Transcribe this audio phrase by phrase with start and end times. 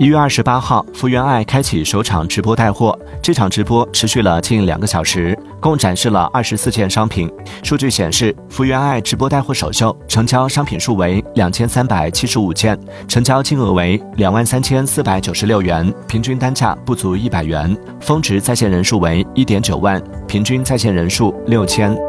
[0.00, 7.28] 一月二十八号福原爱开启首场直播带货这场直播持续了近两个小时共展示了二十四件商品。
[7.64, 17.76] 数据显示福原爱直播带货首秀成交商品数为两千三百七十五件成交金额为两万三千四百九十六元平均单价不足一百元。
[18.00, 22.07] 峰值在线人数为一点九万平均在线人数六千。